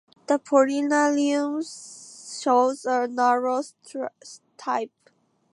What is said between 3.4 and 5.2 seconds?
stipe.